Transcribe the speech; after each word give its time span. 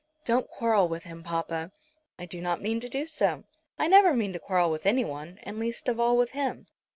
"Don't 0.25 0.49
quarrel 0.49 0.87
with 0.87 1.03
him, 1.03 1.21
papa." 1.21 1.71
"I 2.17 2.25
do 2.25 2.41
not 2.41 2.59
mean 2.63 2.79
to 2.79 2.89
do 2.89 3.05
so. 3.05 3.43
I 3.77 3.85
never 3.87 4.15
mean 4.15 4.33
to 4.33 4.39
quarrel 4.39 4.71
with 4.71 4.87
anyone, 4.87 5.37
and 5.43 5.59
least 5.59 5.87
of 5.87 5.99
all 5.99 6.17
with 6.17 6.31
him. 6.31 6.65